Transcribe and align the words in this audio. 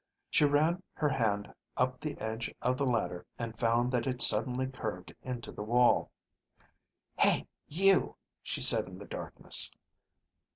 She 0.31 0.45
ran 0.45 0.81
her 0.93 1.09
hand 1.09 1.53
up 1.77 1.99
the 1.99 2.19
edge 2.19 2.51
of 2.63 2.75
the 2.75 2.87
ladder 2.87 3.23
and 3.37 3.59
found 3.59 3.91
that 3.91 4.07
it 4.07 4.19
suddenly 4.19 4.65
curved 4.65 5.13
into 5.21 5.51
the 5.51 5.61
wall. 5.61 6.11
"Hey, 7.19 7.45
you," 7.67 8.15
she 8.41 8.61
said 8.61 8.87
in 8.87 8.97
the 8.97 9.05
darkness. 9.05 9.71